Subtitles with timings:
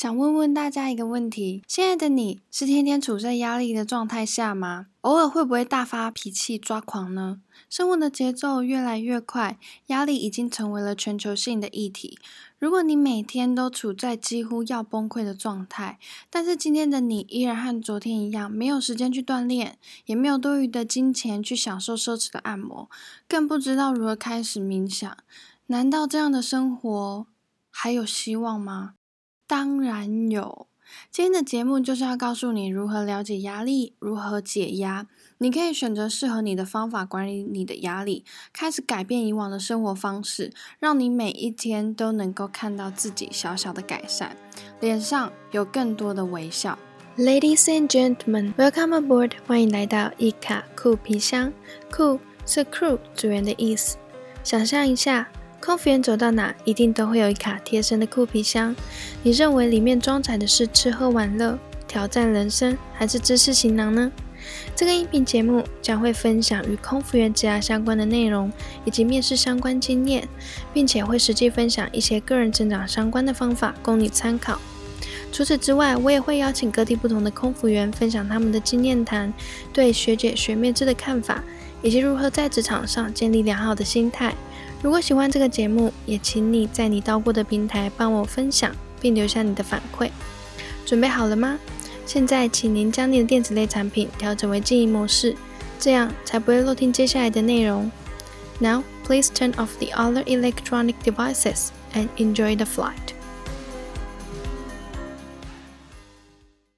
[0.00, 4.86] 想问问大家一个问题：现在的你是天天处在压力的状态下吗？
[5.02, 7.42] 偶尔会不会大发脾气、抓狂呢？
[7.68, 9.58] 生活的节奏越来越快，
[9.88, 12.18] 压力已经成为了全球性的议题。
[12.58, 15.98] 如果你每天都处在几乎要崩溃的状态，
[16.30, 19.76] 但是今天的你依然和昨天一样，没有时间去锻炼，
[20.06, 22.88] 也没有多余的金钱去享受奢侈的按摩，
[23.28, 25.14] 更不知道如何开始冥想，
[25.66, 27.26] 难道这样的生活
[27.68, 28.94] 还有希望吗？
[29.50, 30.68] 当然有，
[31.10, 35.08] 今天的节目就是要告诉你如何了解压力，如何解压。
[35.38, 44.36] 你可以选择适合你的方法管理你的压力，开始改变以往的生活方式，让你每一天都能够看到自己小小的改善，
[44.78, 46.78] 脸上有更多的微笑。
[47.18, 49.32] Ladies and gentlemen, welcome aboard！
[49.48, 51.52] 欢迎来到伊卡酷皮箱。
[51.90, 53.96] 酷是 crew 组员的意思。
[54.44, 55.28] 想象一下。
[55.60, 58.74] 空服员走到哪，一定都会有一卡贴身的酷皮箱。
[59.22, 64.10] 你认为里面装载的是吃喝玩乐、挑战人生，还是知识行囊呢？
[64.74, 68.50] 这个音频节目将会分享与空服员职涯相关的内容，
[68.86, 70.26] 以及面试相关经验，
[70.72, 74.58] 并且会实际分享一些个人成长相关的方法供你参考。
[75.30, 79.32] 除此之外，我也会邀请各地不同的空服员分享他们的经验谈，
[79.74, 81.44] 对学姐学妹制的看法，
[81.82, 84.34] 以及如何在职场上建立良好的心态。
[84.82, 90.10] 如果喜欢这个节目，也请你在你到过的平台帮我分享，并留下你的反馈。
[90.86, 91.58] 准备好了吗？
[92.06, 95.36] 现在，请您将你的电子类产品调整为静音模式，
[95.78, 97.90] 这样才不会漏听接下来的内容。
[98.58, 103.12] Now, please turn off the other electronic devices and enjoy the flight.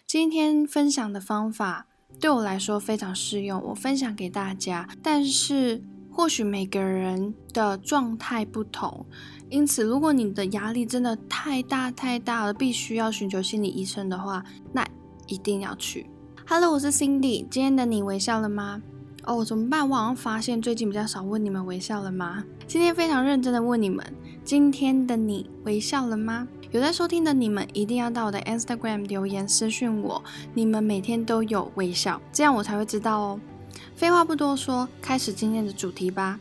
[0.08, 1.86] 今天分享的方法
[2.19, 4.89] 对我来说非常适用，我分享给大家。
[5.00, 5.84] 但是。
[6.14, 9.06] 或许每个人的状态不同，
[9.48, 14.86] 因此，如果你的压力真的太大太大了，必须要寻求心理医生的话，那
[15.27, 16.06] 一定要去。
[16.46, 18.83] Hello，我是 Cindy，今天的你微笑了吗？
[19.24, 19.88] 哦，怎么办？
[19.88, 22.45] 我好像发现最近比较少问你们微笑了吗？
[22.67, 24.05] 今天非常认真的问你们，
[24.45, 26.46] 今天的你微笑了吗？
[26.72, 30.22] 有在收听的你们一定要到我的 Instagram 留言私讯我，
[30.52, 33.40] 你们每天都有微笑，这样我才会知道哦。
[33.94, 36.38] 废话不多说，开始今天的主题吧。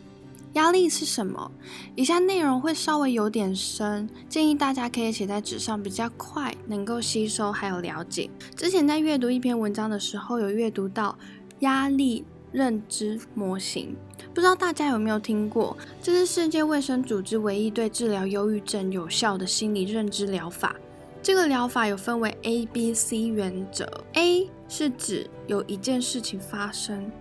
[0.53, 1.49] 压力是什么？
[1.95, 8.29] 以下内容会稍微有点深，建议大家可以写在纸上，比较快能够吸收还有了解。
[8.57, 11.17] 之前在阅读一篇文章的时候，有阅读到
[11.59, 13.95] 压力认知模型，
[14.33, 15.77] 不知道大家有没有听过？
[16.03, 20.75] 这是世界卫生组织唯一对治疗忧郁症有效的心理认知疗法。
[21.23, 23.87] 这个疗法有分为 A、B、C 原则。
[24.15, 27.11] A 是指有一件事情发生。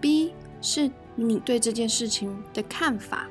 [0.00, 3.28] B 是你对这件事情的看法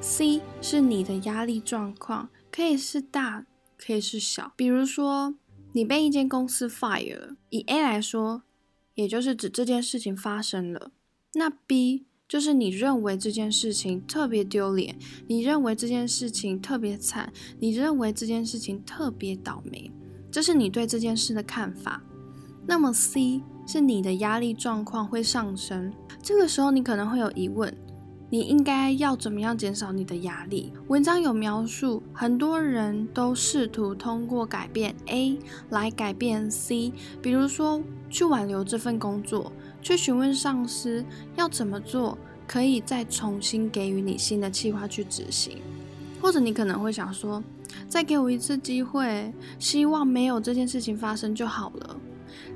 [0.00, 3.44] ，C 是你的压力状况，可以是大，
[3.76, 4.52] 可以是小。
[4.54, 5.34] 比如说，
[5.72, 8.44] 你被一间公司 fire 了，以 A 来说，
[8.94, 10.92] 也就是指这件事情发生了。
[11.34, 19.90] 那 B 就是你认为这件事情特别丢脸，你认为这件事情特别惨，你认为这件事情特别倒霉，
[20.30, 22.00] 这是你对这件事的看法。
[22.66, 25.92] 那么 C 是你的压力状况会上升。
[26.22, 27.74] 这个时候，你可能会有疑问：
[28.30, 30.72] 你应该要怎么样减少你的压力？
[30.88, 35.38] 文章有描述，很多人都试图通过改变 A
[35.70, 41.04] 来改变 C，比如说去挽留这份工作，去询问上司
[41.36, 45.58] 要怎么做，可以再重新给予你新的计划去执行。
[46.20, 47.42] 或者你可能会想说：
[47.88, 51.96] 再给我一次机会，希望没有这件事情发生就好了。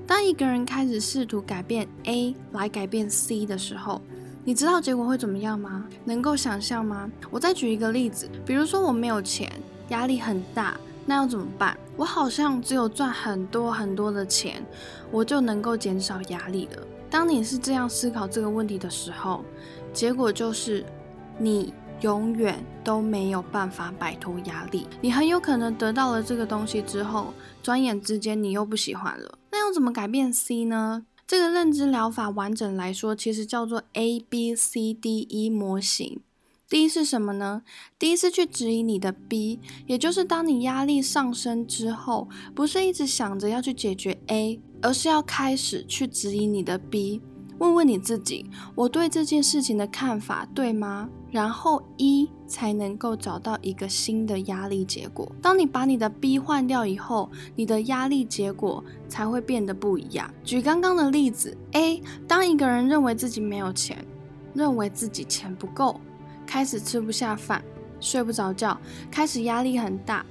[0.06, 4.00] 当一个人开始试图改变 A 来改变 C 的时候，
[4.44, 5.84] 你知道结果会怎么样吗？
[6.04, 7.10] 能够想象吗？
[7.28, 9.50] 我再举一个例子，比如说我没有钱，
[9.88, 11.76] 压力很大，那要怎么办？
[11.96, 14.64] 我好像只有赚很多很多的钱，
[15.10, 16.82] 我就能够减少压力了。
[17.10, 19.44] 当你是这样思考这个问题的时候，
[19.92, 20.86] 结果就是
[21.38, 21.74] 你。
[22.02, 29.38] 永远都没有办法摆脱压力，你很有可能得到了这个东西之后，转眼之间你又不喜欢了。
[29.56, 31.06] 那要怎么改变 C 呢？
[31.26, 36.20] 这个认知疗法完整来说，其实叫做 A B C D E 模型。
[36.68, 37.62] D 是什么呢
[37.98, 47.22] ？D 是去指引你的 B，也就是当你压力上升之后，不是一直想着要去解决 A，而是要开始去指引你的 B。
[47.58, 48.44] 问问你自己，
[48.74, 51.08] 我对这件事情的看法对吗？
[51.30, 55.30] 然后一才能够找到一个新的压力结果。
[55.42, 60.32] 当你把你的 B 换掉以后，你的压力结果才会变得不一样。
[60.44, 64.04] 举刚刚的例子，A，当一个人认为自己没有钱，
[64.54, 66.00] 认为自己钱不够，
[66.46, 67.62] 开始吃不下饭，
[68.00, 68.78] 睡不着觉，
[69.10, 70.24] 开始压力很大。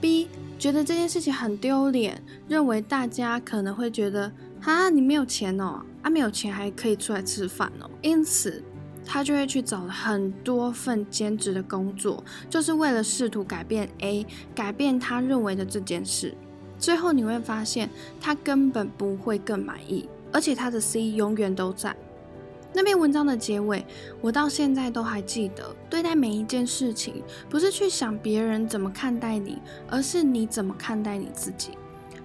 [0.00, 0.28] B，
[0.58, 4.30] 觉得这件事情很丢脸，认为大家可能会觉得，
[4.60, 8.62] 哈，你没有钱哦，啊，没有钱还可以出来吃饭哦，因此
[9.04, 16.34] 他就会去找很多份兼职的工作，就是为了试图改变 A，改变他认为的这件事。
[16.78, 21.94] 最后你会发现，他根本不会更满意，而且他的 C 永远都在。
[22.72, 23.84] 那篇文章的结尾，
[24.20, 25.74] 我到现在都还记得。
[25.90, 29.58] 对待每一件事情，不是去想别人怎么看待你，
[29.88, 31.70] 而是你怎么看待你自己。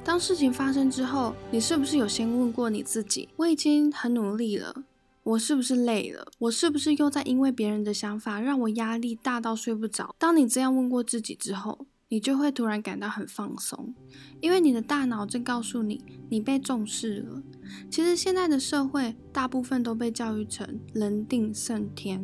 [0.04, 4.84] 当事情发生之后，你是不是有先问过你自己：我已经很努力了，
[5.26, 6.24] 我是不是累了？
[6.38, 10.16] 我是不是又在因为别人的想法让我压力大到睡不着？
[10.20, 13.96] 当你这样问过自己之后，你就会突然感到很放松，
[14.40, 16.00] 因为你的大脑正告诉你，
[16.30, 17.42] 你被重视了。
[17.90, 22.24] 其实现在的社会大部分都被教育成人定胜天，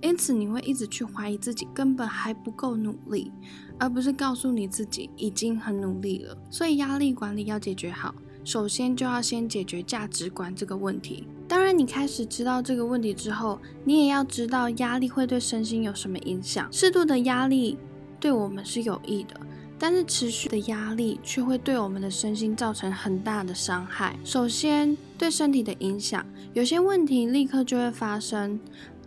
[0.00, 3.30] 因此你会一直去怀疑自己根本还不够努力，
[3.78, 6.36] 而不是告诉你自己已经很努力了。
[6.50, 8.12] 所以压力管理要解决好，
[8.44, 11.26] 首先就要先解决价值观这个问题。
[11.46, 16.68] 当然，你开始知道这个问题之后，你也要知道压力会对身心有什么影响。
[16.72, 17.78] 适度的压力。
[18.20, 19.34] 对我们是有益的，
[19.80, 24.16] 但是持续的压力却会对我们的身心造成很大的伤害。
[24.22, 28.60] 首先，对身体的影响，有些问题立刻就会发生，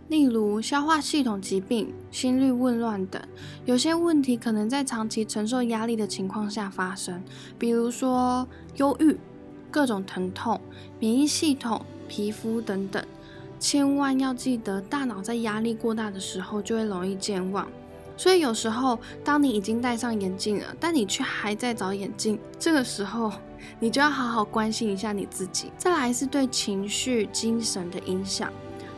[0.08, 3.20] 例如消化系统疾病、心率紊乱等。
[3.66, 7.22] 有些问题可能在长期承受压力的情况下发生，
[7.58, 9.14] 比如说忧郁、
[9.70, 10.58] 各种疼痛、
[10.98, 13.04] 免疫系统、皮肤等等。
[13.60, 17.68] 千万要记得，大脑在压力过大的时候就会容易健忘。
[18.16, 23.30] 所以有时候，当你已经戴上眼镜了，但你却还在找眼镜，这个时候，
[23.78, 25.70] 你就要好好关心一下你自己。
[25.76, 28.50] 再来是对情绪、精神的影响。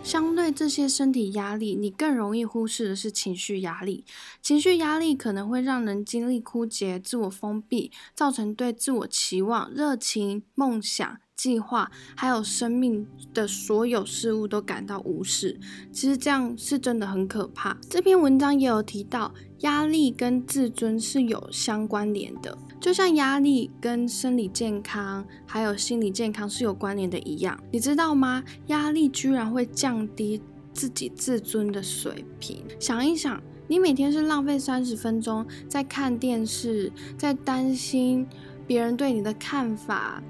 [0.02, 4.04] 相对这些身体压力，你更容易忽视的是情绪压力。
[4.40, 11.18] 情绪压力可能会让人精力枯竭、自我封闭，造成对自我期望、热情、梦想。
[11.36, 15.60] 计划还有生命的所有事物都感到无视，
[15.92, 17.78] 其实这样是真的很可怕。
[17.88, 27.58] 这篇文章也有提到，压力跟自尊是有相关联的，就像压力跟生理健康还有心理健康是有关联的一样。
[27.72, 28.42] 你知道吗？
[28.68, 30.40] 压力居然会降低
[30.72, 32.62] 自己自尊的水平。
[32.78, 38.26] 想一想，你每天是浪费三十分钟在看电视，在担心
[38.66, 40.22] 别人对你的看法。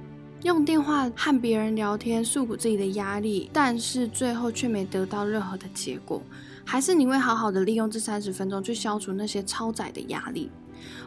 [0.44, 6.22] 用电话和别人聊天，诉苦自己的压力，但是最后却没得到任何的结果。
[6.64, 10.48] 还是你会好好的利用这三十分钟去消除那些超载的压力？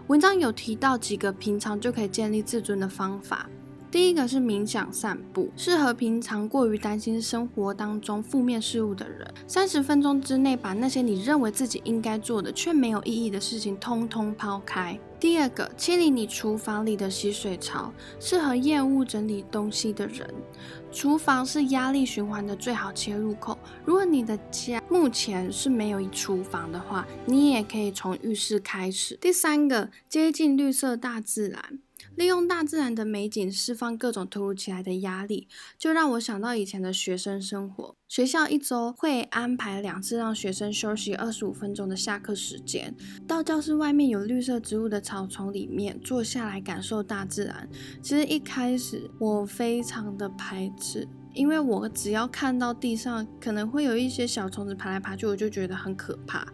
[0.08, 3.50] 文章有提到几个平常就可以建立自尊的方法。
[3.92, 9.30] 第一个是冥想散步，适合平常过于担心生活当中负面事物的人。
[9.46, 14.98] 三十分钟之内，把那些你认为自己应该做的却没有意义的事情通通抛开。
[15.20, 20.26] 第二个，清理你厨房里的洗水槽，适合厌恶整理东西的人。
[20.90, 23.60] 厨房是压力循环的最好切入口。
[23.84, 29.18] 如果你的家目前是没有厨房的话，你也可以从浴室开始。
[29.20, 31.80] 第三个，接近绿色大自然。
[32.16, 35.48] 利用大自然的美景释放各种突如其来的压力，
[35.78, 37.96] 就让我想到以前的学生生活。
[38.08, 42.94] 学校一周会安排两次让学生休息二十五分钟的下课时间，
[43.26, 47.68] 到教室外面有绿色植物的草丛里面坐下来感受大自然。
[48.02, 56.46] 其实一开始我非常的排斥，因为我只要看到地上可能会有一些小虫子爬来爬去，我就觉得很可怕。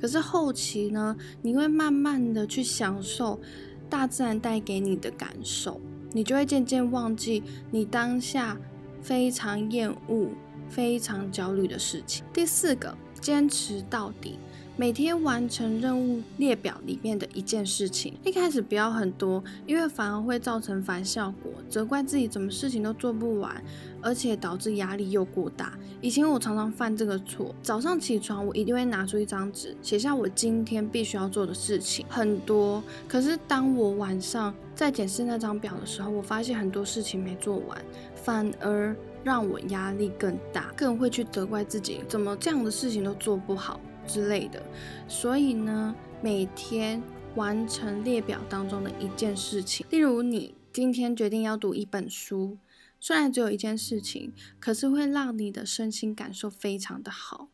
[0.00, 3.40] 可是后期呢，你会慢慢的去享受。
[3.88, 5.80] 大自然带给你的感受，
[6.12, 8.56] 你就会渐渐忘记你当下
[9.00, 10.30] 非常厌恶、
[10.68, 12.24] 非常焦虑的事情。
[12.32, 14.38] 第四个，坚持到底。
[14.78, 23.64] 每天完成任务列表里面的一件事情，一开始不要很多，因为反而会造成反效果，责怪自己怎么事情都做不完，
[24.02, 25.72] 而且导致压力又过大。
[26.02, 32.84] 以前我常常犯这个错，早上起床我一定会拿出一张纸，写下我今天必须要做的事情，很多。
[33.08, 37.82] 可是当我晚上在检视那张表的时候，我发现很多事情没做完，
[38.14, 43.80] 反而让我压力更大，更会去责怪自己怎么这样的事情都做不好。
[44.06, 44.62] 之类的，
[45.08, 47.02] 所以呢，每天
[47.34, 52.58] 完成列表当中的一件事情，例如你今天决定要读一本书，
[53.00, 57.48] 虽然只有一件事情，可是会让你的身心感受非常的好。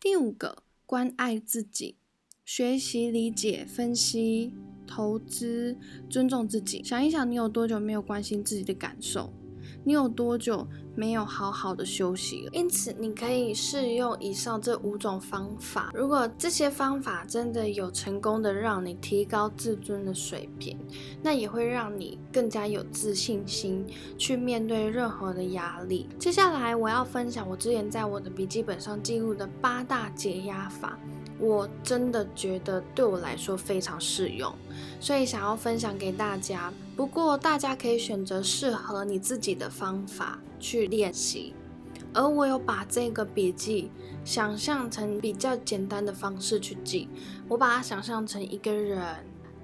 [0.00, 1.96] 第五个，关爱自己，
[2.44, 4.52] 学习理解、分析、
[4.86, 5.76] 投资、
[6.10, 6.82] 尊重自己。
[6.84, 9.32] 想一想，你有多久没有关心自己的感受？
[9.84, 12.50] 你有多久没有好好的休息了？
[12.52, 15.90] 因此，你可以试用以上这五种方法。
[15.94, 20.78] 如果这些方法真的有成功的让你提高自尊的水平，
[21.22, 23.86] 那也会让你更加有自信心
[24.16, 26.08] 去面对任何的压力。
[26.18, 30.98] 接下来，我要分享我之前在我的笔记本上记录的八大解压法。
[31.40, 34.54] 我真的觉得对我来说非常适用，
[35.00, 36.72] 所以想要分享给大家。
[36.96, 41.54] 不过大家可以选择适合你自己的方法去练习。
[42.12, 43.90] 而我有把这个笔记
[44.24, 47.08] 想象成比较简单的方式去记，
[47.48, 49.02] 我把它想象成一个人，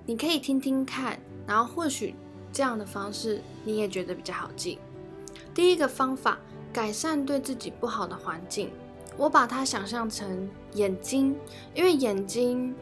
[0.05, 2.17] 你可以听听看，然后或许
[2.53, 4.81] 这样的方式你也觉得比较好记。
[5.55, 6.39] 第一个方法，
[6.73, 8.71] 改善对自己不好的环境。
[9.17, 11.37] 我把它想象成眼睛，
[11.75, 12.75] 因为眼睛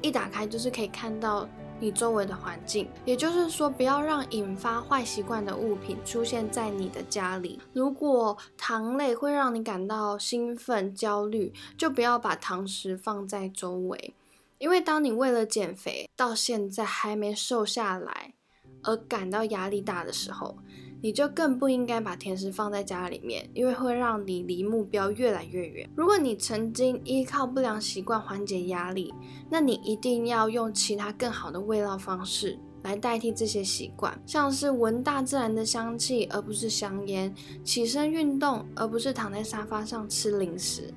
[0.00, 1.46] 一打开就是可以看到
[1.80, 2.88] 你周围的环境。
[3.04, 7.58] 也就是说，不要让引发坏习惯的物品出现在你的家里。
[7.72, 14.14] 如果糖类会让你感到兴奋、焦虑，就不要把糖食放在周围。
[14.58, 18.34] 因为当你为了减肥到现在还没瘦下来
[18.82, 20.58] 而感到压力大的时候，
[21.02, 25.88] 你就更不应该把甜食放在家里面，因为会让你离目标越来越远。
[25.96, 29.14] 如果你曾经依靠不良习惯缓解压力，
[29.50, 40.92] 那你一定要用其他更好的味道方式来代替这些习惯，像是闻大自然的香气而不是香烟，起身运动而不是躺在沙发上吃零食。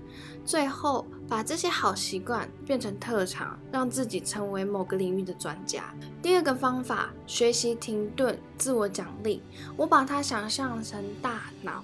[0.45, 5.93] 最后，把这些好习惯变成特长，让自己成为某个领域的专家。
[6.21, 9.41] 第二个方法，学习停顿，自我奖励。
[9.77, 11.83] 我把它想象成大脑，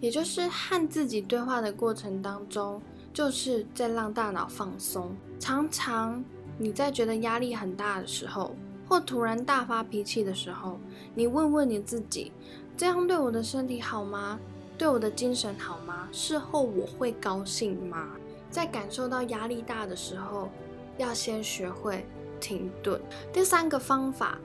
[0.00, 2.80] 也就是和自己对话的过程当中，
[3.14, 5.16] 就是在让大脑放松。
[5.40, 6.22] 常常
[6.58, 8.54] 你在觉得压力很大的时候，
[8.88, 10.80] 或突然大发脾气的时候，
[11.14, 12.32] 你问问你自己：
[12.76, 14.40] 这样对我的身体好吗？
[14.78, 16.08] 对我的精神好吗？
[16.10, 18.12] 事后我会高兴吗？
[18.50, 20.48] 在感受到压力大的时候，
[20.96, 22.06] 要先学会
[22.40, 22.98] 停顿。
[23.32, 24.38] 第三个方法，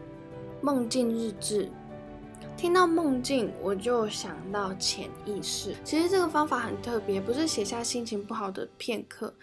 [0.61, 1.69] 梦境日志。
[2.57, 5.75] 听到梦境，我就想到潜意识。
[5.83, 9.33] 其实这个方法很特别，不是写下心情不好的片刻，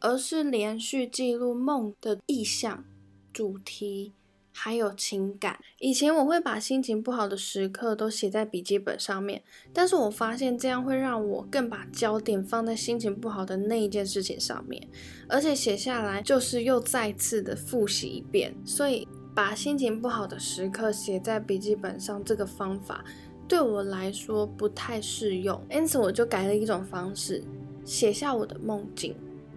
[0.00, 2.84] 而是连续记录梦的意象、
[3.32, 4.12] 主题。
[4.52, 5.58] 还有情感。
[5.78, 9.42] 以前我会把心情不好的时刻都写在笔记本上面，
[9.72, 14.86] 但是我发现这样会让我更把焦点放在心情不好的那一件事情上面，
[15.28, 18.54] 而且写下来就是又再次的复习一遍。
[18.64, 23.04] 所以把心情不好的时刻写在笔记本上这个方法
[23.48, 27.42] 对我来说不太适用，因此我就改了一种方式，
[27.84, 29.14] 写下我的梦境，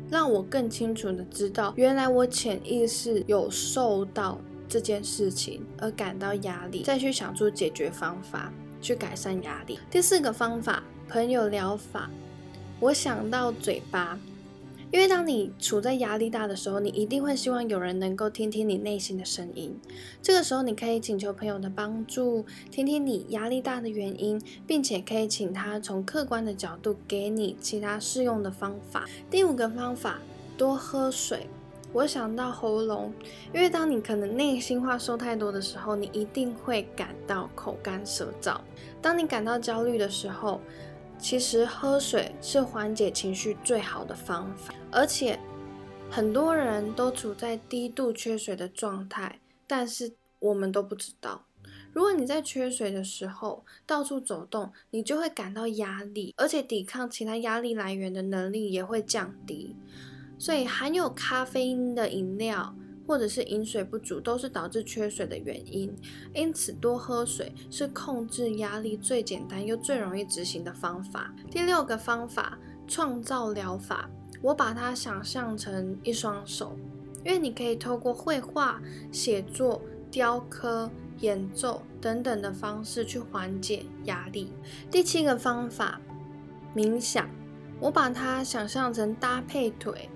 [0.09, 4.39] 让我更清楚的知道，原来我潜意识有受到。
[4.73, 8.51] 这件事情而感到压力，再去想出解决方法
[8.81, 9.77] 去改善压力。
[9.91, 12.09] 第四个方法，朋友疗法。
[12.79, 14.17] 我想到嘴巴，
[14.89, 19.79] 因为当你处在压力大的时候，你一定会希望有人能够听听你内心的声音。
[20.23, 29.05] 这个时候，你可以请求朋友的帮助，听听你压力大的原因，并且可以请他从客观的角度给你其他适用的方法。
[29.29, 30.19] 第五个方法，
[30.57, 31.45] 多喝水。
[31.93, 33.13] 我想到喉咙，
[33.53, 38.59] 因为当你可能内心话说太多的时候，你一定会感到口干舌燥。
[38.99, 40.59] 当你感到焦虑的时候，
[41.19, 44.73] 其实喝水是缓解情绪最好的方法。
[44.91, 45.39] 而且
[46.09, 51.45] 很多人都处在低度缺水的状态，但是我们都不知道。
[51.93, 59.75] 如果你在缺水的时候到处走动，你就会感到压力，而且抵抗其他压力来源的能力也会降低。
[60.43, 62.75] 所以含有咖啡因的饮料，
[63.07, 65.89] 或者是饮水不足，都是导致缺水的原因。
[66.33, 71.33] 因此，多喝水是控制压力最简单又最容易执行的方法。
[71.49, 74.09] 第六个方法，创造疗法，
[74.41, 76.77] 我把它想象成一双手，
[77.23, 78.81] 因为你可以透过绘画、
[79.13, 79.81] 写作、
[80.11, 84.51] 雕刻、演奏等等的方式去缓解压力。
[84.91, 86.01] 第七个方法，
[86.75, 87.29] 冥想，
[87.79, 90.09] 我把它想象成搭配腿。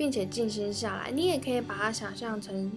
[0.00, 2.72] 并且静心下来，你也可以把它想象成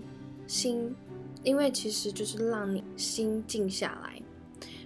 [0.46, 0.94] 心，
[1.42, 4.22] 因为其实就是让你心静下来。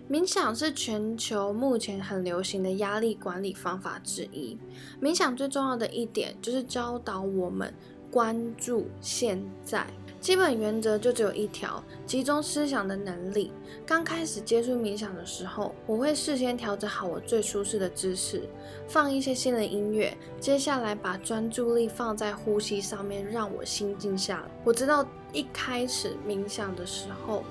[0.07, 4.55] 冥想是全球目前很流行的压力管理方法之一。
[5.01, 7.73] 冥想最重要的一点就是教导我们
[8.11, 9.87] 关注现在。
[10.27, 13.49] 基本原则就只有一条：集中思想的能力。
[13.85, 18.43] 刚开始接触冥想的时候，我会事先调整好我最舒适的姿势，
[18.89, 24.51] 放一些新的音乐，接下来把专注力放在呼吸上面，让我心静下来。
[24.65, 27.45] 我知道一开始冥想的时候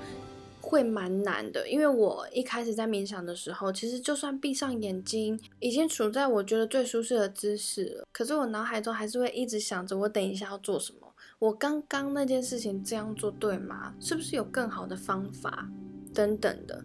[0.67, 11.07] 会蛮难的，因为我一开始在冥想的时候，其实就算闭上眼睛，已经处在我觉得最舒适的姿势了，可是我脑海中还是会一直想着我等一下要做什么，
[11.39, 13.93] 我刚刚那件事情这样做对吗？
[14.01, 15.69] 是不是有更好的方法？
[16.13, 16.83] 等等的。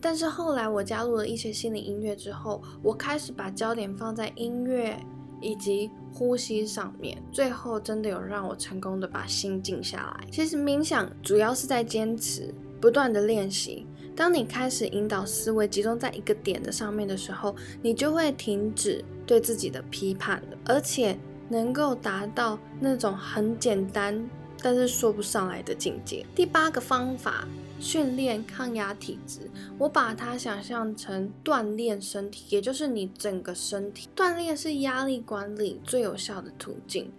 [0.00, 4.98] 但是后来我加入了一些心理音乐之后，我开始把焦点放在音乐
[5.42, 10.26] 以及呼吸上面，最后真的有让我成功的把心静下来。
[10.32, 13.86] 其实冥想主要是在坚持，不断的练习。
[14.16, 21.16] 当你开始引导思维集中在一个点的上面的时候，你就会停止对自己的批判，而且
[21.48, 24.28] 能够达到那种很简单
[24.62, 26.24] 但是说不上来的境界。
[26.34, 27.46] 第八个方法。
[27.80, 34.08] 训练抗压体质，我把它想象成锻炼身体，也就是你整个身体。
[34.14, 37.10] 锻炼是压力管理最有效的途径。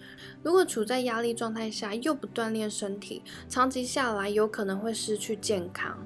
[0.44, 5.98] 如果处在压力状态下又不锻炼身体，长期下来有可能会失去健康。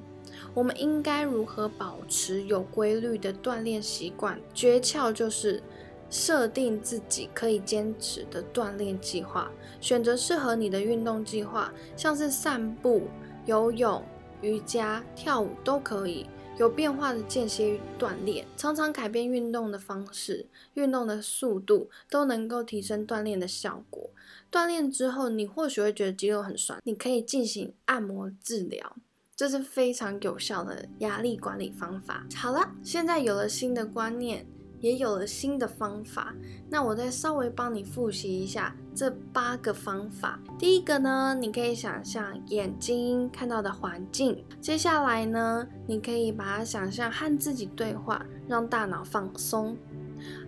[0.54, 4.40] 我们应该如何保持有规律的锻炼习惯？
[4.54, 5.62] 诀窍就是
[6.10, 13.04] 设定自己可以坚持的锻炼计划，选择适合你的运动计划，像是散步、
[13.46, 14.02] 游泳。
[14.42, 16.26] 瑜伽、跳舞都可以
[16.58, 24.10] 有变化的间歇锻炼，常常改变运动的方式、运动的速度，都能够提升锻炼的效果。
[24.52, 28.96] 锻炼之后，你或许会觉得肌肉很酸，你可以进行按摩治疗，
[29.36, 32.26] 这是非常有效的压力管理方法。
[32.36, 34.48] 好了，现在有了新的观念。
[34.86, 36.32] 也有了新的方法，
[36.70, 40.40] 那我再稍微帮你复习一下这八个方法。
[40.60, 44.46] 第一个呢，你可以想象眼睛看到的环境。
[44.62, 49.76] 接下来呢，你可以把它想象和自己对话，让大脑放松。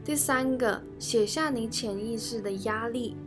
[0.06, 3.18] 第三个，写下你潜意识的压力。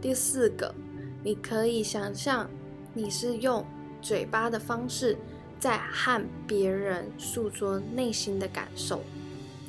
[0.00, 0.74] 第四个，
[1.22, 2.50] 你可以想象
[2.92, 3.64] 你是用
[4.02, 5.16] 嘴巴的方式
[5.60, 9.00] 在和别人诉说内心的感受。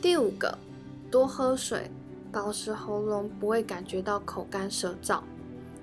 [0.01, 0.57] 第五个。
[1.09, 1.89] 多喝水，
[2.31, 5.21] 保持喉咙不会感觉到口干舌燥。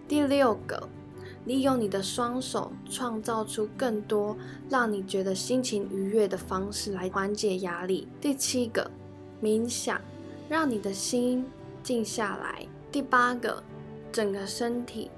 [0.07, 0.89] 第六个，
[1.47, 4.37] 利用你的双手创造出更多
[4.69, 8.07] 让你觉得心情愉悦的方式来缓解压力。
[8.21, 8.91] 第七个，
[9.43, 10.01] 冥想，
[10.49, 11.47] 让你的心
[11.83, 12.67] 静下来。
[12.93, 13.63] 第八个，
[14.13, 15.11] 整个身体，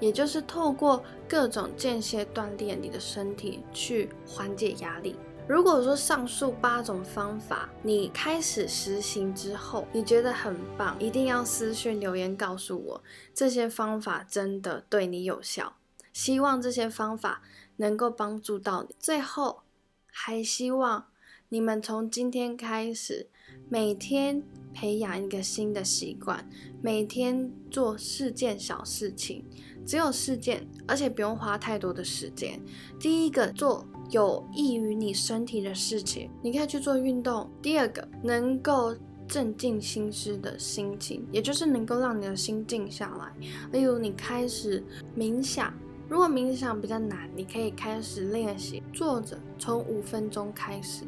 [0.00, 5.16] 也就是透过各种间歇锻炼你的身体去缓解压力。
[5.50, 13.02] 如果说上述八种方法你开始实行之后，你觉得很棒，一定要私信留言告诉我，
[13.34, 15.74] 这些方法真的对你有效。
[16.12, 17.42] 希望这些方法
[17.78, 18.94] 能够帮助到你。
[19.00, 19.62] 最后，
[20.06, 21.06] 还希望
[21.48, 23.28] 你们从今天开始，
[23.68, 26.48] 每天培养一个新的习惯，
[26.80, 29.44] 每天做四件小事情，
[29.84, 32.64] 只有四件，而且不用花太多的时间。
[33.00, 33.84] 第一个做。
[34.10, 37.48] 有益于你身体的事情，你可以去做运动。
[37.62, 38.94] 第二个，能够
[39.28, 43.32] 镇静心思的心情，也就是能够让你的心静下来。
[43.70, 44.82] 例如，你开始
[45.16, 45.72] 冥想，
[46.08, 51.04] 如果冥想比较难，你可以开始练习坐着，从五分钟开始。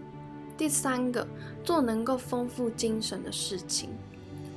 [0.56, 1.26] 第三个，
[1.64, 3.88] 做能够丰富精神的事情，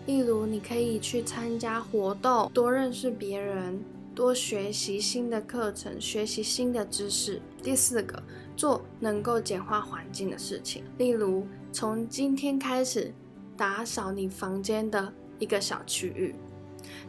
[0.05, 3.79] 例如你可以去参加活动，多认识别人。
[4.15, 7.41] 多学习新的课程，学习新的知识。
[7.62, 8.23] 第四个，
[8.56, 13.13] 做能够简化环境的事情，例如从今天开始
[13.58, 16.34] 打扫你房间的一个小区域。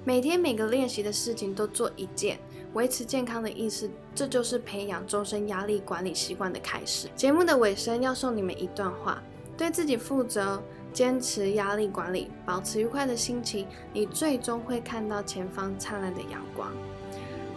[0.04, 2.40] 每天每个练习的事情都做一件，
[2.74, 7.08] 维持健康的意识，这就是培养终身压力管理习惯的开始。
[7.14, 9.22] 节目的尾声要送你们一段话：
[9.56, 10.60] 对自己负责，
[10.92, 16.72] 坚持压力管理，保持愉快的心情，你最终会看到前方灿烂的阳光。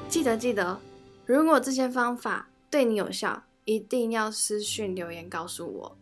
[0.09, 0.79] 记得记得，
[1.27, 5.97] 如果这些方法对你有效，一定要私讯留言告诉我，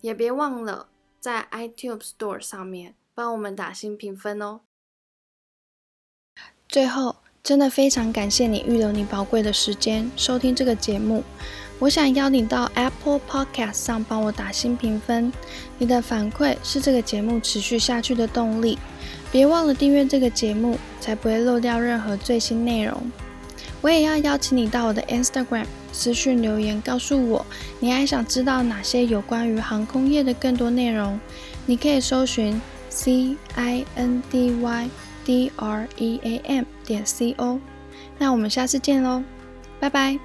[0.00, 0.88] 也别忘了
[1.20, 4.62] 在 iTunes Store 上面帮我们打新评分哦。
[6.66, 11.22] 最后，真的非常感谢你预留你宝贵的时间收听这个节目。
[11.78, 15.30] 我想邀你到 Apple Podcast 上帮我打新评分，
[15.76, 18.78] 你的反馈是这个节目持续下去的动力。
[19.30, 23.02] 别忘了订阅这个节目，才不会漏掉任何最新内容。
[23.84, 27.44] 我也要邀请你到我的 Instagram 私讯留言，告诉我
[27.80, 31.20] 你还想知道哪些有关于航空业的更多内容。
[31.66, 34.88] 你可以搜寻 C I N D Y
[35.22, 37.60] D R E A M 点 C O。
[38.16, 39.22] 那我们下次见喽，
[39.78, 40.18] 拜拜。